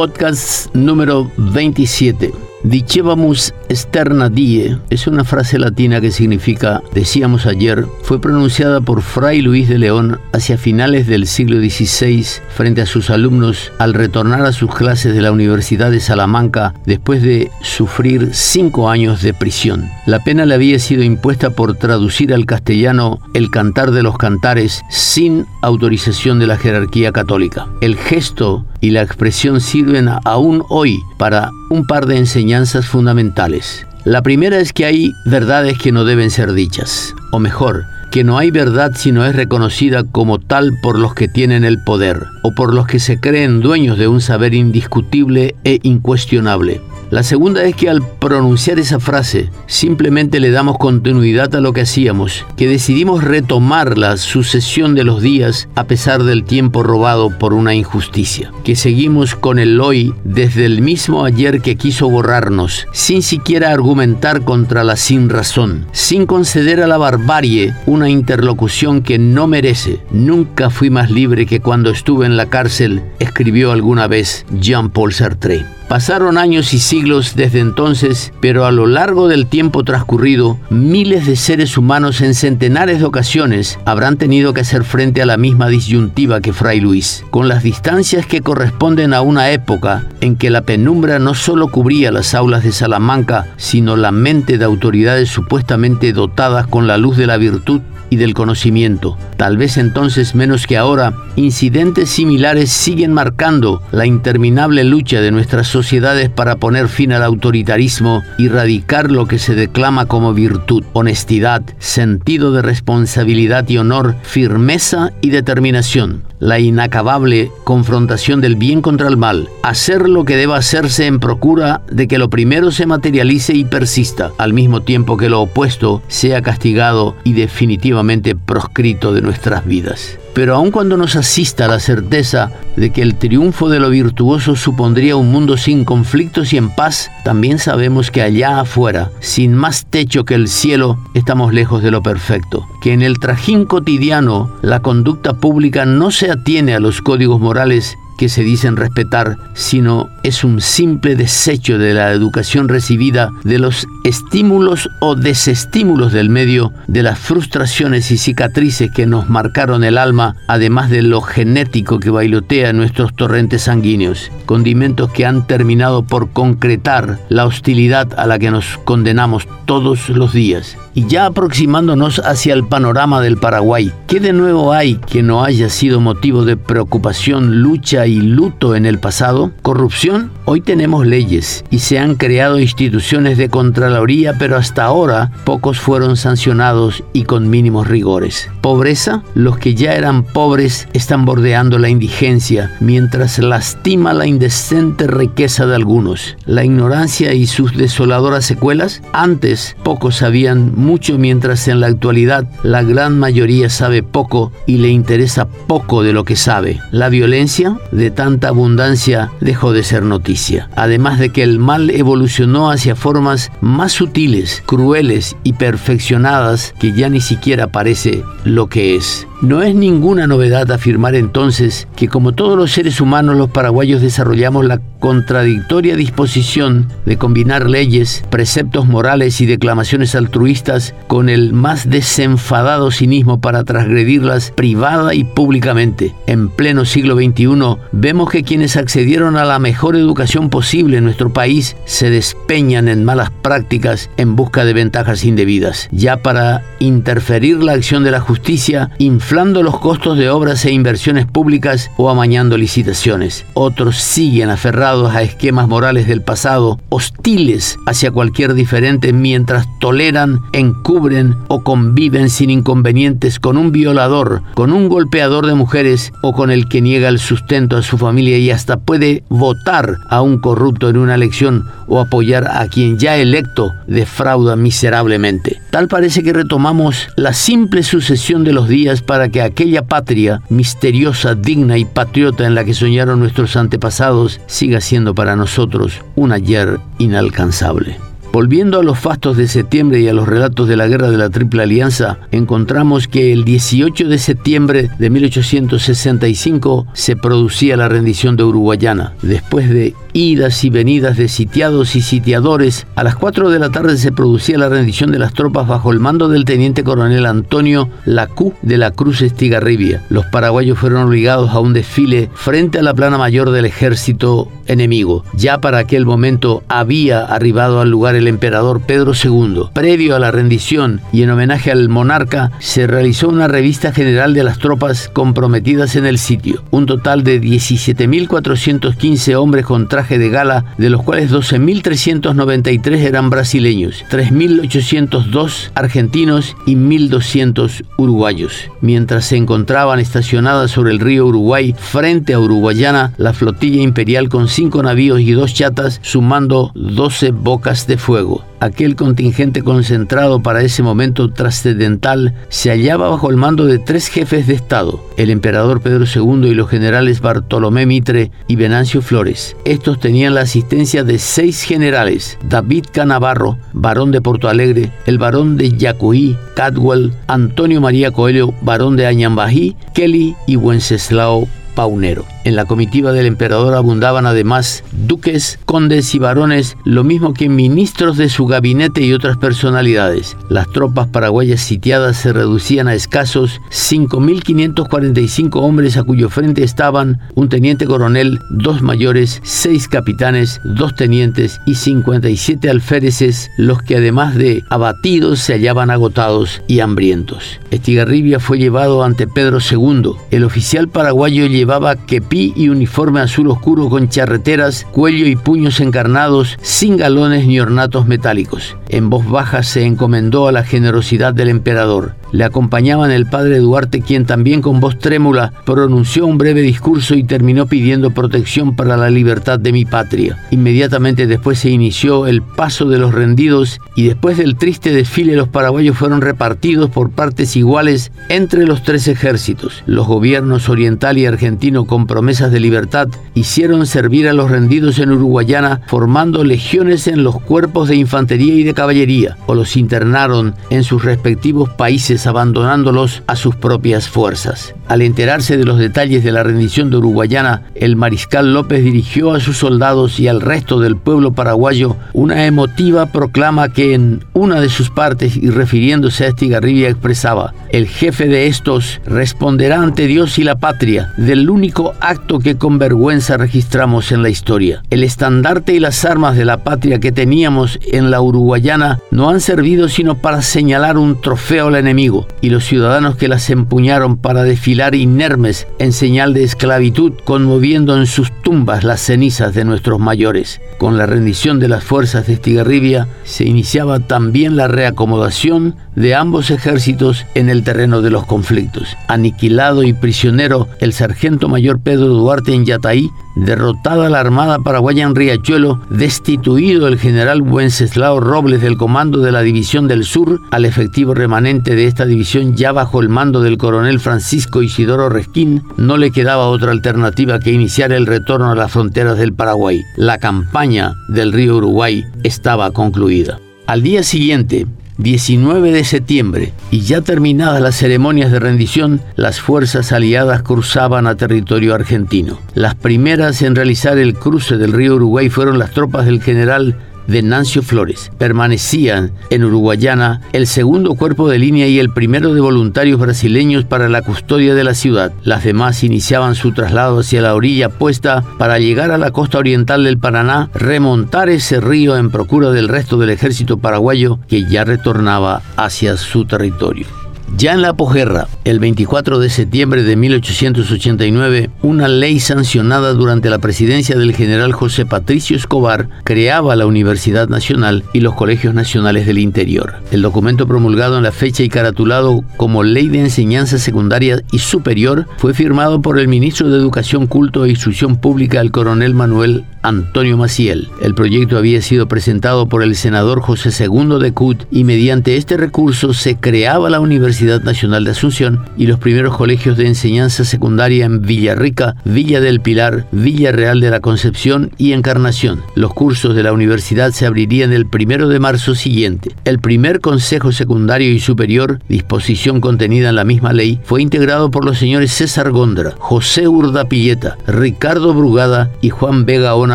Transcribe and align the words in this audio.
podcast 0.00 0.74
número 0.74 1.30
27. 1.36 2.32
Dicebamus 2.62 3.52
esterna 3.68 4.30
die 4.30 4.78
es 4.88 5.06
una 5.06 5.24
frase 5.24 5.58
latina 5.58 6.00
que 6.00 6.10
significa 6.10 6.82
decíamos 6.94 7.44
ayer, 7.44 7.84
fue 8.02 8.18
pronunciada 8.18 8.80
por 8.80 9.02
Fray 9.02 9.42
Luis 9.42 9.68
de 9.68 9.78
León 9.78 10.18
hacia 10.32 10.56
finales 10.56 11.06
del 11.06 11.26
siglo 11.26 11.58
XVI 11.58 12.24
frente 12.48 12.80
a 12.80 12.86
sus 12.86 13.10
alumnos 13.10 13.72
al 13.78 13.92
retornar 13.92 14.46
a 14.46 14.52
sus 14.52 14.74
clases 14.74 15.14
de 15.14 15.20
la 15.20 15.32
Universidad 15.32 15.90
de 15.90 16.00
Salamanca 16.00 16.72
después 16.86 17.22
de 17.22 17.50
sufrir 17.60 18.30
cinco 18.32 18.88
años 18.88 19.20
de 19.20 19.34
prisión. 19.34 19.90
La 20.06 20.24
pena 20.24 20.46
le 20.46 20.54
había 20.54 20.78
sido 20.78 21.02
impuesta 21.02 21.50
por 21.50 21.76
traducir 21.76 22.32
al 22.32 22.46
castellano 22.46 23.20
el 23.34 23.50
cantar 23.50 23.90
de 23.90 24.02
los 24.02 24.16
cantares 24.16 24.80
sin 24.88 25.44
autorización 25.60 26.38
de 26.38 26.46
la 26.46 26.56
jerarquía 26.56 27.12
católica. 27.12 27.68
El 27.82 27.96
gesto 27.96 28.64
y 28.80 28.90
la 28.90 29.02
expresión 29.02 29.60
sirven 29.60 30.08
aún 30.24 30.64
hoy 30.68 31.00
para 31.18 31.50
un 31.70 31.86
par 31.86 32.06
de 32.06 32.16
enseñanzas 32.16 32.86
fundamentales. 32.86 33.86
La 34.04 34.22
primera 34.22 34.58
es 34.58 34.72
que 34.72 34.86
hay 34.86 35.12
verdades 35.26 35.78
que 35.78 35.92
no 35.92 36.04
deben 36.04 36.30
ser 36.30 36.52
dichas, 36.54 37.14
o 37.32 37.38
mejor, 37.38 37.84
que 38.10 38.24
no 38.24 38.38
hay 38.38 38.50
verdad 38.50 38.92
si 38.96 39.12
no 39.12 39.24
es 39.24 39.36
reconocida 39.36 40.04
como 40.04 40.38
tal 40.38 40.72
por 40.82 40.98
los 40.98 41.14
que 41.14 41.28
tienen 41.28 41.64
el 41.64 41.82
poder, 41.84 42.26
o 42.42 42.52
por 42.54 42.74
los 42.74 42.86
que 42.86 42.98
se 42.98 43.20
creen 43.20 43.60
dueños 43.60 43.98
de 43.98 44.08
un 44.08 44.20
saber 44.20 44.54
indiscutible 44.54 45.54
e 45.64 45.80
incuestionable. 45.82 46.80
La 47.10 47.24
segunda 47.24 47.64
es 47.64 47.74
que 47.74 47.90
al 47.90 48.06
pronunciar 48.06 48.78
esa 48.78 49.00
frase 49.00 49.50
simplemente 49.66 50.38
le 50.38 50.52
damos 50.52 50.78
continuidad 50.78 51.52
a 51.56 51.60
lo 51.60 51.72
que 51.72 51.80
hacíamos, 51.80 52.46
que 52.56 52.68
decidimos 52.68 53.24
retomar 53.24 53.98
la 53.98 54.16
sucesión 54.16 54.94
de 54.94 55.02
los 55.02 55.20
días 55.20 55.68
a 55.74 55.84
pesar 55.84 56.22
del 56.22 56.44
tiempo 56.44 56.84
robado 56.84 57.36
por 57.36 57.52
una 57.52 57.74
injusticia, 57.74 58.52
que 58.62 58.76
seguimos 58.76 59.34
con 59.34 59.58
el 59.58 59.80
hoy 59.80 60.14
desde 60.22 60.64
el 60.66 60.82
mismo 60.82 61.24
ayer 61.24 61.62
que 61.62 61.74
quiso 61.74 62.08
borrarnos, 62.08 62.86
sin 62.92 63.22
siquiera 63.22 63.72
argumentar 63.72 64.44
contra 64.44 64.84
la 64.84 64.94
sin 64.94 65.30
razón, 65.30 65.86
sin 65.90 66.26
conceder 66.26 66.80
a 66.80 66.86
la 66.86 66.96
barbarie 66.96 67.74
una 67.86 68.08
interlocución 68.08 69.02
que 69.02 69.18
no 69.18 69.48
merece. 69.48 69.98
Nunca 70.12 70.70
fui 70.70 70.90
más 70.90 71.10
libre 71.10 71.46
que 71.46 71.58
cuando 71.58 71.90
estuve 71.90 72.26
en 72.26 72.36
la 72.36 72.46
cárcel, 72.46 73.02
escribió 73.18 73.72
alguna 73.72 74.06
vez 74.06 74.46
Jean-Paul 74.60 75.12
Sartre. 75.12 75.66
Pasaron 75.88 76.38
años 76.38 76.72
y 76.72 76.78
siglos 76.78 76.99
desde 77.00 77.60
entonces, 77.60 78.32
pero 78.40 78.66
a 78.66 78.72
lo 78.72 78.86
largo 78.86 79.26
del 79.26 79.46
tiempo 79.46 79.84
transcurrido, 79.84 80.58
miles 80.68 81.26
de 81.26 81.34
seres 81.34 81.78
humanos 81.78 82.20
en 82.20 82.34
centenares 82.34 82.98
de 82.98 83.06
ocasiones 83.06 83.78
habrán 83.86 84.18
tenido 84.18 84.52
que 84.52 84.60
hacer 84.60 84.84
frente 84.84 85.22
a 85.22 85.26
la 85.26 85.38
misma 85.38 85.68
disyuntiva 85.68 86.40
que 86.40 86.52
Fray 86.52 86.80
Luis, 86.80 87.24
con 87.30 87.48
las 87.48 87.62
distancias 87.62 88.26
que 88.26 88.42
corresponden 88.42 89.14
a 89.14 89.22
una 89.22 89.50
época 89.50 90.06
en 90.20 90.36
que 90.36 90.50
la 90.50 90.62
penumbra 90.62 91.18
no 91.18 91.34
solo 91.34 91.68
cubría 91.68 92.12
las 92.12 92.34
aulas 92.34 92.64
de 92.64 92.72
Salamanca, 92.72 93.46
sino 93.56 93.96
la 93.96 94.12
mente 94.12 94.58
de 94.58 94.66
autoridades 94.66 95.30
supuestamente 95.30 96.12
dotadas 96.12 96.66
con 96.66 96.86
la 96.86 96.98
luz 96.98 97.16
de 97.16 97.26
la 97.26 97.38
virtud 97.38 97.80
y 98.10 98.16
del 98.16 98.34
conocimiento. 98.34 99.16
Tal 99.36 99.56
vez 99.56 99.78
entonces 99.78 100.34
menos 100.34 100.66
que 100.66 100.76
ahora, 100.76 101.14
incidentes 101.36 102.10
similares 102.10 102.70
siguen 102.70 103.14
marcando 103.14 103.82
la 103.92 104.04
interminable 104.04 104.84
lucha 104.84 105.20
de 105.20 105.30
nuestras 105.30 105.68
sociedades 105.68 106.28
para 106.28 106.56
poner 106.56 106.88
fin 106.90 107.12
al 107.12 107.22
autoritarismo 107.22 108.22
y 108.38 108.48
radicar 108.48 109.10
lo 109.10 109.26
que 109.26 109.38
se 109.38 109.54
declama 109.54 110.06
como 110.06 110.34
virtud, 110.34 110.84
honestidad, 110.92 111.62
sentido 111.78 112.52
de 112.52 112.62
responsabilidad 112.62 113.68
y 113.68 113.78
honor, 113.78 114.16
firmeza 114.22 115.12
y 115.20 115.30
determinación 115.30 116.29
la 116.40 116.58
inacabable 116.58 117.52
confrontación 117.64 118.40
del 118.40 118.56
bien 118.56 118.82
contra 118.82 119.08
el 119.08 119.16
mal, 119.16 119.48
hacer 119.62 120.08
lo 120.08 120.24
que 120.24 120.36
deba 120.36 120.56
hacerse 120.56 121.06
en 121.06 121.20
procura 121.20 121.82
de 121.90 122.08
que 122.08 122.18
lo 122.18 122.30
primero 122.30 122.72
se 122.72 122.86
materialice 122.86 123.54
y 123.54 123.64
persista, 123.64 124.32
al 124.38 124.52
mismo 124.52 124.80
tiempo 124.80 125.16
que 125.16 125.28
lo 125.28 125.42
opuesto 125.42 126.02
sea 126.08 126.42
castigado 126.42 127.14
y 127.22 127.34
definitivamente 127.34 128.34
proscrito 128.34 129.12
de 129.12 129.22
nuestras 129.22 129.66
vidas. 129.66 130.18
Pero 130.32 130.54
aun 130.54 130.70
cuando 130.70 130.96
nos 130.96 131.16
asista 131.16 131.66
la 131.66 131.80
certeza 131.80 132.52
de 132.76 132.90
que 132.90 133.02
el 133.02 133.16
triunfo 133.16 133.68
de 133.68 133.80
lo 133.80 133.90
virtuoso 133.90 134.54
supondría 134.54 135.16
un 135.16 135.30
mundo 135.30 135.56
sin 135.56 135.84
conflictos 135.84 136.52
y 136.52 136.56
en 136.56 136.70
paz, 136.70 137.10
también 137.24 137.58
sabemos 137.58 138.10
que 138.10 138.22
allá 138.22 138.60
afuera, 138.60 139.10
sin 139.20 139.54
más 139.54 139.86
techo 139.86 140.24
que 140.24 140.34
el 140.34 140.48
cielo, 140.48 140.98
estamos 141.14 141.52
lejos 141.52 141.82
de 141.82 141.90
lo 141.90 142.02
perfecto. 142.02 142.66
Que 142.80 142.92
en 142.92 143.02
el 143.02 143.18
trajín 143.18 143.64
cotidiano 143.64 144.50
la 144.62 144.80
conducta 144.80 145.34
pública 145.34 145.84
no 145.84 146.10
se 146.10 146.29
atiene 146.30 146.74
a 146.74 146.80
los 146.80 147.02
códigos 147.02 147.40
morales 147.40 147.96
que 148.20 148.28
se 148.28 148.42
dicen 148.42 148.76
respetar, 148.76 149.38
sino 149.54 150.10
es 150.22 150.44
un 150.44 150.60
simple 150.60 151.16
desecho 151.16 151.78
de 151.78 151.94
la 151.94 152.10
educación 152.12 152.68
recibida, 152.68 153.30
de 153.44 153.58
los 153.58 153.86
estímulos 154.04 154.90
o 155.00 155.14
desestímulos 155.14 156.12
del 156.12 156.28
medio, 156.28 156.70
de 156.86 157.02
las 157.02 157.18
frustraciones 157.18 158.10
y 158.10 158.18
cicatrices 158.18 158.90
que 158.90 159.06
nos 159.06 159.30
marcaron 159.30 159.84
el 159.84 159.96
alma, 159.96 160.36
además 160.48 160.90
de 160.90 161.00
lo 161.00 161.22
genético 161.22 161.98
que 161.98 162.10
bailotea 162.10 162.74
nuestros 162.74 163.16
torrentes 163.16 163.62
sanguíneos, 163.62 164.30
condimentos 164.44 165.10
que 165.12 165.24
han 165.24 165.46
terminado 165.46 166.02
por 166.02 166.28
concretar 166.28 167.18
la 167.30 167.46
hostilidad 167.46 168.08
a 168.18 168.26
la 168.26 168.38
que 168.38 168.50
nos 168.50 168.76
condenamos 168.84 169.48
todos 169.64 170.10
los 170.10 170.34
días. 170.34 170.76
Y 170.92 171.06
ya 171.06 171.26
aproximándonos 171.26 172.20
hacia 172.24 172.52
el 172.52 172.66
panorama 172.66 173.20
del 173.20 173.36
Paraguay, 173.36 173.92
¿qué 174.08 174.18
de 174.18 174.32
nuevo 174.32 174.72
hay 174.72 174.96
que 174.96 175.22
no 175.22 175.44
haya 175.44 175.68
sido 175.68 176.00
motivo 176.00 176.44
de 176.44 176.56
preocupación, 176.56 177.62
lucha 177.62 178.06
y 178.06 178.20
luto 178.20 178.74
en 178.74 178.86
el 178.86 178.98
pasado? 178.98 179.52
¿Corrupción? 179.62 180.32
Hoy 180.46 180.60
tenemos 180.60 181.06
leyes 181.06 181.64
y 181.70 181.78
se 181.78 182.00
han 182.00 182.16
creado 182.16 182.58
instituciones 182.58 183.38
de 183.38 183.48
Contraloría, 183.48 184.34
pero 184.36 184.56
hasta 184.56 184.84
ahora 184.84 185.30
pocos 185.44 185.78
fueron 185.78 186.16
sancionados 186.16 187.04
y 187.12 187.22
con 187.22 187.48
mínimos 187.48 187.86
rigores. 187.86 188.50
¿Pobreza? 188.60 189.22
Los 189.34 189.58
que 189.58 189.76
ya 189.76 189.94
eran 189.94 190.24
pobres 190.24 190.88
están 190.92 191.24
bordeando 191.24 191.78
la 191.78 191.88
indigencia, 191.88 192.72
mientras 192.80 193.38
lastima 193.38 194.12
la 194.12 194.26
indecente 194.26 195.06
riqueza 195.06 195.66
de 195.66 195.76
algunos. 195.76 196.36
La 196.46 196.64
ignorancia 196.64 197.32
y 197.32 197.46
sus 197.46 197.76
desoladoras 197.76 198.44
secuelas? 198.44 199.02
Antes 199.12 199.76
pocos 199.84 200.16
sabían 200.16 200.79
mucho 200.80 201.18
mientras 201.18 201.68
en 201.68 201.80
la 201.80 201.86
actualidad 201.86 202.46
la 202.62 202.82
gran 202.82 203.18
mayoría 203.18 203.70
sabe 203.70 204.02
poco 204.02 204.52
y 204.66 204.78
le 204.78 204.88
interesa 204.88 205.46
poco 205.46 206.02
de 206.02 206.12
lo 206.12 206.24
que 206.24 206.36
sabe. 206.36 206.80
La 206.90 207.08
violencia 207.08 207.78
de 207.92 208.10
tanta 208.10 208.48
abundancia 208.48 209.30
dejó 209.40 209.72
de 209.72 209.84
ser 209.84 210.02
noticia. 210.02 210.68
Además 210.74 211.18
de 211.18 211.30
que 211.30 211.42
el 211.42 211.58
mal 211.58 211.90
evolucionó 211.90 212.70
hacia 212.70 212.96
formas 212.96 213.52
más 213.60 213.92
sutiles, 213.92 214.62
crueles 214.66 215.36
y 215.44 215.52
perfeccionadas 215.52 216.74
que 216.80 216.92
ya 216.92 217.08
ni 217.08 217.20
siquiera 217.20 217.68
parece 217.68 218.24
lo 218.44 218.68
que 218.68 218.96
es. 218.96 219.26
No 219.42 219.62
es 219.62 219.74
ninguna 219.74 220.26
novedad 220.26 220.70
afirmar 220.70 221.14
entonces 221.14 221.88
que 221.96 222.08
como 222.08 222.32
todos 222.32 222.58
los 222.58 222.72
seres 222.72 223.00
humanos 223.00 223.38
los 223.38 223.48
paraguayos 223.48 224.02
desarrollamos 224.02 224.66
la 224.66 224.82
contradictoria 224.98 225.96
disposición 225.96 226.88
de 227.06 227.16
combinar 227.16 227.70
leyes, 227.70 228.22
preceptos 228.28 228.86
morales 228.86 229.40
y 229.40 229.46
declamaciones 229.46 230.14
altruistas 230.14 230.94
con 231.06 231.30
el 231.30 231.54
más 231.54 231.88
desenfadado 231.88 232.90
cinismo 232.90 233.40
para 233.40 233.64
transgredirlas 233.64 234.50
privada 234.50 235.14
y 235.14 235.24
públicamente. 235.24 236.14
En 236.26 236.50
pleno 236.50 236.84
siglo 236.84 237.16
XXI 237.16 237.78
vemos 237.92 238.30
que 238.30 238.42
quienes 238.42 238.76
accedieron 238.76 239.36
a 239.36 239.46
la 239.46 239.58
mejor 239.58 239.96
educación 239.96 240.50
posible 240.50 240.98
en 240.98 241.04
nuestro 241.04 241.32
país 241.32 241.76
se 241.86 242.10
despeñan 242.10 242.88
en 242.88 243.04
malas 243.04 243.30
prácticas 243.30 244.10
en 244.18 244.36
busca 244.36 244.66
de 244.66 244.74
ventajas 244.74 245.24
indebidas, 245.24 245.88
ya 245.92 246.18
para 246.18 246.62
interferir 246.78 247.62
la 247.62 247.72
acción 247.72 248.04
de 248.04 248.10
la 248.10 248.20
justicia, 248.20 248.90
inflando 249.30 249.62
los 249.62 249.78
costos 249.78 250.18
de 250.18 250.28
obras 250.28 250.64
e 250.64 250.72
inversiones 250.72 251.24
públicas 251.24 251.92
o 251.96 252.10
amañando 252.10 252.56
licitaciones. 252.56 253.46
Otros 253.54 253.96
siguen 253.96 254.50
aferrados 254.50 255.14
a 255.14 255.22
esquemas 255.22 255.68
morales 255.68 256.08
del 256.08 256.20
pasado, 256.20 256.80
hostiles 256.88 257.78
hacia 257.86 258.10
cualquier 258.10 258.54
diferente 258.54 259.12
mientras 259.12 259.68
toleran, 259.78 260.40
encubren 260.52 261.36
o 261.46 261.62
conviven 261.62 262.28
sin 262.28 262.50
inconvenientes 262.50 263.38
con 263.38 263.56
un 263.56 263.70
violador, 263.70 264.42
con 264.54 264.72
un 264.72 264.88
golpeador 264.88 265.46
de 265.46 265.54
mujeres 265.54 266.12
o 266.22 266.32
con 266.32 266.50
el 266.50 266.68
que 266.68 266.80
niega 266.80 267.08
el 267.08 267.20
sustento 267.20 267.76
a 267.76 267.82
su 267.82 267.98
familia 267.98 268.36
y 268.36 268.50
hasta 268.50 268.80
puede 268.80 269.22
votar 269.28 269.98
a 270.08 270.22
un 270.22 270.38
corrupto 270.38 270.88
en 270.88 270.96
una 270.96 271.14
elección 271.14 271.68
o 271.86 272.00
apoyar 272.00 272.48
a 272.50 272.66
quien 272.66 272.98
ya 272.98 273.16
electo 273.16 273.74
defrauda 273.86 274.56
miserablemente. 274.56 275.60
Tal 275.70 275.86
parece 275.86 276.24
que 276.24 276.32
retomamos 276.32 277.06
la 277.16 277.32
simple 277.32 277.84
sucesión 277.84 278.42
de 278.42 278.52
los 278.52 278.68
días 278.68 279.02
para 279.02 279.19
que 279.28 279.42
aquella 279.42 279.86
patria 279.86 280.42
misteriosa, 280.48 281.34
digna 281.34 281.78
y 281.78 281.84
patriota 281.84 282.46
en 282.46 282.54
la 282.54 282.64
que 282.64 282.74
soñaron 282.74 283.20
nuestros 283.20 283.56
antepasados 283.56 284.40
siga 284.46 284.80
siendo 284.80 285.14
para 285.14 285.36
nosotros 285.36 286.00
un 286.16 286.32
ayer 286.32 286.80
inalcanzable. 286.98 287.98
Volviendo 288.32 288.78
a 288.78 288.84
los 288.84 288.96
fastos 288.96 289.36
de 289.36 289.48
septiembre 289.48 290.00
y 290.00 290.08
a 290.08 290.12
los 290.12 290.28
relatos 290.28 290.68
de 290.68 290.76
la 290.76 290.86
guerra 290.86 291.10
de 291.10 291.18
la 291.18 291.30
Triple 291.30 291.64
Alianza, 291.64 292.20
encontramos 292.30 293.08
que 293.08 293.32
el 293.32 293.44
18 293.44 294.06
de 294.06 294.18
septiembre 294.18 294.88
de 295.00 295.10
1865 295.10 296.86
se 296.92 297.16
producía 297.16 297.76
la 297.76 297.88
rendición 297.88 298.36
de 298.36 298.44
Uruguayana. 298.44 299.14
Después 299.20 299.68
de 299.68 299.96
idas 300.12 300.64
y 300.64 300.70
venidas 300.70 301.16
de 301.16 301.28
sitiados 301.28 301.96
y 301.96 302.00
sitiadores, 302.00 302.86
a 302.94 303.04
las 303.04 303.16
4 303.16 303.50
de 303.50 303.58
la 303.58 303.70
tarde 303.70 303.96
se 303.96 304.12
producía 304.12 304.58
la 304.58 304.68
rendición 304.68 305.10
de 305.12 305.18
las 305.18 305.34
tropas 305.34 305.66
bajo 305.66 305.92
el 305.92 306.00
mando 306.00 306.28
del 306.28 306.44
teniente 306.44 306.84
coronel 306.84 307.26
Antonio 307.26 307.88
Lacú 308.04 308.54
de 308.62 308.78
la 308.78 308.90
Cruz 308.90 309.22
Estigarribia. 309.22 310.04
Los 310.08 310.26
paraguayos 310.26 310.78
fueron 310.78 311.06
obligados 311.06 311.50
a 311.50 311.60
un 311.60 311.72
desfile 311.72 312.30
frente 312.34 312.78
a 312.78 312.82
la 312.82 312.94
plana 312.94 313.18
mayor 313.18 313.50
del 313.50 313.64
ejército 313.64 314.48
enemigo. 314.66 315.24
Ya 315.34 315.60
para 315.60 315.78
aquel 315.78 316.06
momento 316.06 316.62
había 316.68 317.24
arribado 317.24 317.80
al 317.80 317.90
lugar 317.90 318.14
el 318.14 318.28
emperador 318.28 318.80
Pedro 318.82 319.12
II. 319.12 319.70
Previo 319.74 320.16
a 320.16 320.18
la 320.18 320.30
rendición 320.30 321.00
y 321.12 321.22
en 321.22 321.30
homenaje 321.30 321.70
al 321.70 321.88
monarca, 321.88 322.52
se 322.58 322.86
realizó 322.86 323.28
una 323.28 323.48
revista 323.48 323.92
general 323.92 324.34
de 324.34 324.44
las 324.44 324.58
tropas 324.58 325.08
comprometidas 325.08 325.96
en 325.96 326.06
el 326.06 326.18
sitio. 326.18 326.62
Un 326.70 326.86
total 326.86 327.24
de 327.24 327.40
17.415 327.40 329.34
hombres 329.34 329.66
con 329.66 329.88
de 330.08 330.30
gala, 330.30 330.64
de 330.78 330.90
los 330.90 331.02
cuales 331.02 331.30
12.393 331.30 332.96
eran 332.98 333.30
brasileños, 333.30 334.04
3.802 334.10 335.70
argentinos 335.74 336.56
y 336.66 336.74
1.200 336.74 337.84
uruguayos. 337.96 338.70
Mientras 338.80 339.26
se 339.26 339.36
encontraban 339.36 340.00
estacionadas 340.00 340.70
sobre 340.70 340.92
el 340.92 341.00
río 341.00 341.26
Uruguay 341.26 341.74
frente 341.78 342.34
a 342.34 342.40
Uruguayana, 342.40 343.12
la 343.16 343.32
flotilla 343.32 343.82
imperial 343.82 344.28
con 344.28 344.48
cinco 344.48 344.82
navíos 344.82 345.20
y 345.20 345.32
dos 345.32 345.54
chatas, 345.54 346.00
sumando 346.02 346.72
12 346.74 347.30
bocas 347.32 347.86
de 347.86 347.98
fuego. 347.98 348.44
Aquel 348.60 348.94
contingente 348.94 349.62
concentrado 349.62 350.42
para 350.42 350.60
ese 350.60 350.82
momento 350.82 351.30
trascendental 351.30 352.34
se 352.50 352.68
hallaba 352.68 353.08
bajo 353.08 353.30
el 353.30 353.38
mando 353.38 353.64
de 353.64 353.78
tres 353.78 354.08
jefes 354.08 354.46
de 354.46 354.52
Estado, 354.52 355.02
el 355.16 355.30
emperador 355.30 355.80
Pedro 355.80 356.04
II 356.04 356.46
y 356.46 356.54
los 356.54 356.68
generales 356.68 357.22
Bartolomé 357.22 357.86
Mitre 357.86 358.30
y 358.48 358.56
Venancio 358.56 359.00
Flores. 359.00 359.56
Estos 359.64 359.89
tenían 359.98 360.34
la 360.34 360.42
asistencia 360.42 361.04
de 361.04 361.18
seis 361.18 361.62
generales, 361.62 362.38
David 362.48 362.86
Canavarro, 362.92 363.58
barón 363.72 364.10
de 364.12 364.20
Porto 364.20 364.48
Alegre, 364.48 364.92
el 365.06 365.18
barón 365.18 365.56
de 365.56 365.76
Yacuí, 365.76 366.36
Cadwell, 366.54 367.12
Antonio 367.26 367.80
María 367.80 368.10
Coelho, 368.10 368.54
barón 368.60 368.96
de 368.96 369.06
Añambají, 369.06 369.76
Kelly 369.94 370.36
y 370.46 370.56
Wenceslao 370.56 371.48
Paunero. 371.74 372.24
En 372.44 372.56
la 372.56 372.64
comitiva 372.64 373.12
del 373.12 373.26
emperador 373.26 373.74
abundaban 373.74 374.26
además 374.26 374.82
duques, 374.92 375.58
condes 375.66 376.14
y 376.14 376.18
varones, 376.18 376.76
lo 376.84 377.04
mismo 377.04 377.34
que 377.34 377.48
ministros 377.48 378.16
de 378.16 378.28
su 378.28 378.46
gabinete 378.46 379.02
y 379.02 379.12
otras 379.12 379.36
personalidades. 379.36 380.36
Las 380.48 380.70
tropas 380.72 381.08
paraguayas 381.08 381.60
sitiadas 381.60 382.16
se 382.16 382.32
reducían 382.32 382.88
a 382.88 382.94
escasos 382.94 383.60
5.545 383.70 385.50
hombres 385.56 385.96
a 385.96 386.02
cuyo 386.02 386.28
frente 386.30 386.64
estaban 386.64 387.18
un 387.34 387.48
teniente 387.48 387.86
coronel, 387.86 388.40
dos 388.50 388.82
mayores, 388.82 389.40
seis 389.44 389.88
capitanes, 389.88 390.60
dos 390.64 390.94
tenientes 390.94 391.60
y 391.66 391.74
57 391.74 392.70
alféreces, 392.70 393.50
los 393.56 393.82
que 393.82 393.96
además 393.96 394.34
de 394.34 394.62
abatidos 394.70 395.40
se 395.40 395.54
hallaban 395.54 395.90
agotados 395.90 396.62
y 396.66 396.80
hambrientos. 396.80 397.60
Estigarribia 397.70 398.40
fue 398.40 398.58
llevado 398.58 399.04
ante 399.04 399.26
Pedro 399.26 399.58
II. 399.58 400.12
El 400.30 400.44
oficial 400.44 400.88
paraguayo 400.88 401.46
llevaba 401.60 401.94
que 401.94 402.22
y 402.30 402.68
uniforme 402.70 403.20
azul 403.20 403.48
oscuro 403.48 403.90
con 403.90 404.08
charreteras, 404.08 404.86
cuello 404.92 405.26
y 405.26 405.36
puños 405.36 405.80
encarnados, 405.80 406.58
sin 406.62 406.96
galones 406.96 407.46
ni 407.46 407.60
ornatos 407.60 408.06
metálicos. 408.06 408.76
En 408.88 409.10
voz 409.10 409.26
baja 409.28 409.62
se 409.62 409.84
encomendó 409.84 410.48
a 410.48 410.52
la 410.52 410.64
generosidad 410.64 411.34
del 411.34 411.48
emperador. 411.48 412.14
Le 412.32 412.44
acompañaban 412.44 413.10
el 413.10 413.26
padre 413.26 413.58
Duarte, 413.58 414.00
quien 414.00 414.24
también 414.24 414.62
con 414.62 414.80
voz 414.80 414.98
trémula 414.98 415.52
pronunció 415.64 416.26
un 416.26 416.38
breve 416.38 416.62
discurso 416.62 417.14
y 417.14 417.24
terminó 417.24 417.66
pidiendo 417.66 418.12
protección 418.12 418.76
para 418.76 418.96
la 418.96 419.10
libertad 419.10 419.58
de 419.58 419.72
mi 419.72 419.84
patria. 419.84 420.38
Inmediatamente 420.50 421.26
después 421.26 421.58
se 421.58 421.70
inició 421.70 422.26
el 422.26 422.42
paso 422.42 422.86
de 422.86 422.98
los 422.98 423.14
rendidos 423.14 423.80
y 423.96 424.06
después 424.06 424.36
del 424.38 424.56
triste 424.56 424.92
desfile 424.92 425.36
los 425.36 425.48
paraguayos 425.48 425.96
fueron 425.96 426.20
repartidos 426.20 426.90
por 426.90 427.10
partes 427.10 427.56
iguales 427.56 428.12
entre 428.28 428.66
los 428.66 428.82
tres 428.82 429.08
ejércitos. 429.08 429.82
Los 429.86 430.06
gobiernos 430.06 430.68
oriental 430.68 431.18
y 431.18 431.26
argentino 431.26 431.86
con 431.86 432.06
promesas 432.06 432.52
de 432.52 432.60
libertad 432.60 433.08
hicieron 433.34 433.86
servir 433.86 434.28
a 434.28 434.32
los 434.32 434.50
rendidos 434.50 434.98
en 434.98 435.10
Uruguayana 435.10 435.80
formando 435.86 436.44
legiones 436.44 437.06
en 437.06 437.24
los 437.24 437.40
cuerpos 437.40 437.88
de 437.88 437.96
infantería 437.96 438.54
y 438.54 438.62
de 438.62 438.74
caballería 438.74 439.36
o 439.46 439.54
los 439.54 439.76
internaron 439.76 440.54
en 440.70 440.84
sus 440.84 441.04
respectivos 441.04 441.70
países 441.70 442.19
abandonándolos 442.26 443.22
a 443.26 443.36
sus 443.36 443.56
propias 443.56 444.08
fuerzas. 444.08 444.74
Al 444.88 445.02
enterarse 445.02 445.56
de 445.56 445.64
los 445.64 445.78
detalles 445.78 446.24
de 446.24 446.32
la 446.32 446.42
rendición 446.42 446.90
de 446.90 446.96
Uruguayana, 446.96 447.62
el 447.74 447.96
mariscal 447.96 448.52
López 448.52 448.82
dirigió 448.82 449.32
a 449.32 449.40
sus 449.40 449.58
soldados 449.58 450.18
y 450.18 450.28
al 450.28 450.40
resto 450.40 450.80
del 450.80 450.96
pueblo 450.96 451.32
paraguayo 451.32 451.96
una 452.12 452.46
emotiva 452.46 453.06
proclama 453.06 453.72
que 453.72 453.94
en 453.94 454.24
una 454.32 454.60
de 454.60 454.68
sus 454.68 454.90
partes 454.90 455.36
y 455.36 455.50
refiriéndose 455.50 456.24
a 456.24 456.28
Estigarribia 456.28 456.88
expresaba, 456.88 457.54
el 457.70 457.86
jefe 457.86 458.26
de 458.26 458.46
estos 458.46 459.00
responderá 459.06 459.80
ante 459.80 460.06
Dios 460.06 460.38
y 460.38 460.44
la 460.44 460.58
patria 460.58 461.12
del 461.16 461.48
único 461.48 461.94
acto 462.00 462.38
que 462.38 462.56
con 462.56 462.78
vergüenza 462.78 463.36
registramos 463.36 464.12
en 464.12 464.22
la 464.22 464.28
historia. 464.28 464.82
El 464.90 465.04
estandarte 465.04 465.74
y 465.74 465.80
las 465.80 466.04
armas 466.04 466.36
de 466.36 466.44
la 466.44 466.58
patria 466.58 466.98
que 466.98 467.12
teníamos 467.12 467.78
en 467.92 468.10
la 468.10 468.20
Uruguayana 468.20 468.98
no 469.10 469.30
han 469.30 469.40
servido 469.40 469.88
sino 469.88 470.16
para 470.16 470.42
señalar 470.42 470.98
un 470.98 471.20
trofeo 471.20 471.68
al 471.68 471.76
enemigo 471.76 472.09
y 472.40 472.50
los 472.50 472.64
ciudadanos 472.64 473.16
que 473.16 473.28
las 473.28 473.48
empuñaron 473.50 474.16
para 474.16 474.42
desfilar 474.42 474.94
inermes 474.94 475.66
en 475.78 475.92
señal 475.92 476.34
de 476.34 476.44
esclavitud, 476.44 477.12
conmoviendo 477.24 477.96
en 477.96 478.06
sus 478.06 478.30
tumbas 478.42 478.84
las 478.84 479.00
cenizas 479.00 479.54
de 479.54 479.64
nuestros 479.64 480.00
mayores. 480.00 480.60
Con 480.78 480.96
la 480.96 481.06
rendición 481.06 481.60
de 481.60 481.68
las 481.68 481.84
fuerzas 481.84 482.26
de 482.26 482.34
Estigarribia 482.34 483.08
se 483.24 483.44
iniciaba 483.44 484.00
también 484.00 484.56
la 484.56 484.68
reacomodación 484.68 485.76
de 486.00 486.14
ambos 486.14 486.50
ejércitos 486.50 487.26
en 487.34 487.50
el 487.50 487.62
terreno 487.62 488.00
de 488.00 488.10
los 488.10 488.24
conflictos. 488.24 488.96
Aniquilado 489.06 489.82
y 489.82 489.92
prisionero 489.92 490.66
el 490.80 490.92
sargento 490.92 491.48
mayor 491.48 491.80
Pedro 491.80 492.08
Duarte 492.08 492.54
en 492.54 492.64
Yataí, 492.64 493.10
derrotada 493.36 494.08
la 494.08 494.20
Armada 494.20 494.58
Paraguaya 494.58 495.04
en 495.04 495.14
Riachuelo, 495.14 495.80
destituido 495.90 496.88
el 496.88 496.98
general 496.98 497.42
Wenceslao 497.42 498.18
Robles 498.18 498.62
del 498.62 498.78
comando 498.78 499.20
de 499.20 499.30
la 499.30 499.42
División 499.42 499.88
del 499.88 500.04
Sur, 500.04 500.40
al 500.50 500.64
efectivo 500.64 501.14
remanente 501.14 501.74
de 501.74 501.86
esta 501.86 502.06
división 502.06 502.56
ya 502.56 502.72
bajo 502.72 503.00
el 503.00 503.08
mando 503.08 503.42
del 503.42 503.58
coronel 503.58 504.00
Francisco 504.00 504.62
Isidoro 504.62 505.10
Resquín, 505.10 505.62
no 505.76 505.98
le 505.98 506.10
quedaba 506.10 506.48
otra 506.48 506.72
alternativa 506.72 507.40
que 507.40 507.52
iniciar 507.52 507.92
el 507.92 508.06
retorno 508.06 508.50
a 508.50 508.56
las 508.56 508.72
fronteras 508.72 509.18
del 509.18 509.34
Paraguay. 509.34 509.82
La 509.96 510.18
campaña 510.18 510.94
del 511.08 511.32
río 511.32 511.56
Uruguay 511.56 512.04
estaba 512.24 512.70
concluida. 512.70 513.38
Al 513.66 513.82
día 513.82 514.02
siguiente, 514.02 514.66
19 515.02 515.72
de 515.72 515.84
septiembre, 515.84 516.52
y 516.70 516.80
ya 516.80 517.00
terminadas 517.00 517.62
las 517.62 517.76
ceremonias 517.76 518.30
de 518.30 518.38
rendición, 518.38 519.00
las 519.16 519.40
fuerzas 519.40 519.92
aliadas 519.92 520.42
cruzaban 520.42 521.06
a 521.06 521.16
territorio 521.16 521.74
argentino. 521.74 522.38
Las 522.54 522.74
primeras 522.74 523.42
en 523.42 523.54
realizar 523.54 523.98
el 523.98 524.14
cruce 524.14 524.56
del 524.56 524.72
río 524.72 524.96
Uruguay 524.96 525.30
fueron 525.30 525.58
las 525.58 525.70
tropas 525.70 526.06
del 526.06 526.22
general 526.22 526.76
de 527.06 527.22
Nancio 527.22 527.62
Flores. 527.62 528.10
Permanecían 528.18 529.12
en 529.30 529.44
Uruguayana 529.44 530.22
el 530.32 530.46
segundo 530.46 530.94
cuerpo 530.94 531.28
de 531.28 531.38
línea 531.38 531.66
y 531.68 531.78
el 531.78 531.90
primero 531.90 532.34
de 532.34 532.40
voluntarios 532.40 532.98
brasileños 532.98 533.64
para 533.64 533.88
la 533.88 534.02
custodia 534.02 534.54
de 534.54 534.64
la 534.64 534.74
ciudad. 534.74 535.12
Las 535.22 535.44
demás 535.44 535.82
iniciaban 535.84 536.34
su 536.34 536.52
traslado 536.52 537.00
hacia 537.00 537.22
la 537.22 537.34
orilla 537.34 537.68
puesta 537.68 538.24
para 538.38 538.58
llegar 538.58 538.90
a 538.90 538.98
la 538.98 539.10
costa 539.10 539.38
oriental 539.38 539.84
del 539.84 539.98
Paraná, 539.98 540.50
remontar 540.54 541.28
ese 541.28 541.60
río 541.60 541.96
en 541.96 542.10
procura 542.10 542.50
del 542.50 542.68
resto 542.68 542.96
del 542.96 543.10
ejército 543.10 543.58
paraguayo 543.58 544.18
que 544.28 544.44
ya 544.44 544.64
retornaba 544.64 545.42
hacia 545.56 545.96
su 545.96 546.24
territorio. 546.24 546.99
Ya 547.36 547.52
en 547.52 547.62
la 547.62 547.74
posguerra, 547.74 548.28
el 548.44 548.58
24 548.58 549.18
de 549.18 549.30
septiembre 549.30 549.82
de 549.82 549.96
1889, 549.96 551.50
una 551.62 551.88
ley 551.88 552.18
sancionada 552.18 552.92
durante 552.92 553.30
la 553.30 553.38
presidencia 553.38 553.96
del 553.96 554.14
general 554.14 554.52
José 554.52 554.84
Patricio 554.84 555.36
Escobar 555.36 555.88
creaba 556.04 556.56
la 556.56 556.66
Universidad 556.66 557.28
Nacional 557.28 557.84
y 557.92 558.00
los 558.00 558.14
colegios 558.14 558.52
nacionales 558.52 559.06
del 559.06 559.18
interior. 559.18 559.76
El 559.90 560.02
documento 560.02 560.46
promulgado 560.46 560.96
en 560.98 561.04
la 561.04 561.12
fecha 561.12 561.42
y 561.42 561.48
caratulado 561.48 562.24
como 562.36 562.62
Ley 562.62 562.88
de 562.88 563.00
Enseñanza 563.00 563.58
Secundaria 563.58 564.22
y 564.32 564.40
Superior 564.40 565.06
fue 565.16 565.32
firmado 565.32 565.80
por 565.80 565.98
el 565.98 566.08
ministro 566.08 566.50
de 566.50 566.58
Educación, 566.58 567.06
Culto 567.06 567.44
e 567.44 567.50
Instrucción 567.50 567.96
Pública, 567.96 568.40
el 568.40 568.50
coronel 568.50 568.94
Manuel 568.94 569.44
Antonio 569.62 570.16
Maciel. 570.16 570.68
El 570.80 570.94
proyecto 570.94 571.36
había 571.36 571.60
sido 571.60 571.88
presentado 571.88 572.48
por 572.48 572.62
el 572.62 572.76
senador 572.76 573.20
José 573.20 573.50
II 573.64 573.98
de 574.00 574.12
Cut 574.12 574.44
y 574.50 574.64
mediante 574.64 575.16
este 575.16 575.36
recurso 575.36 575.92
se 575.92 576.16
creaba 576.16 576.70
la 576.70 576.80
Universidad 576.80 577.42
Nacional 577.42 577.84
de 577.84 577.90
Asunción 577.90 578.44
y 578.56 578.66
los 578.66 578.78
primeros 578.78 579.16
colegios 579.16 579.56
de 579.56 579.66
enseñanza 579.66 580.24
secundaria 580.24 580.86
en 580.86 581.02
Villarrica, 581.02 581.76
Villa 581.84 582.20
del 582.20 582.40
Pilar, 582.40 582.86
Villa 582.92 583.32
Real 583.32 583.60
de 583.60 583.70
la 583.70 583.80
Concepción 583.80 584.50
y 584.56 584.72
Encarnación. 584.72 585.42
Los 585.54 585.74
cursos 585.74 586.14
de 586.14 586.22
la 586.22 586.32
universidad 586.32 586.92
se 586.92 587.06
abrirían 587.06 587.52
el 587.52 587.66
primero 587.66 588.08
de 588.08 588.18
marzo 588.18 588.54
siguiente. 588.54 589.14
El 589.24 589.40
primer 589.40 589.80
consejo 589.80 590.32
secundario 590.32 590.90
y 590.90 591.00
superior, 591.00 591.60
disposición 591.68 592.40
contenida 592.40 592.88
en 592.88 592.96
la 592.96 593.04
misma 593.04 593.32
ley, 593.32 593.60
fue 593.64 593.82
integrado 593.82 594.30
por 594.30 594.44
los 594.44 594.58
señores 594.58 594.92
César 594.92 595.30
Gondra, 595.30 595.74
José 595.78 596.28
Urda 596.28 596.64
Pilleta, 596.64 597.16
Ricardo 597.26 597.92
Brugada 597.94 598.50
y 598.60 598.70
Juan 598.70 599.04
Vega 599.04 599.34
Ona 599.34 599.49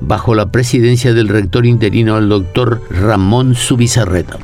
bajo 0.00 0.34
la 0.34 0.50
presidencia 0.50 1.12
del 1.12 1.28
rector 1.28 1.66
interino 1.66 2.18
el 2.18 2.28
doctor 2.28 2.80
Ramón 2.90 3.54
Subizarreta. 3.54 4.38